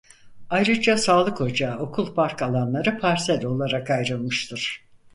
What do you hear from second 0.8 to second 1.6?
sağlık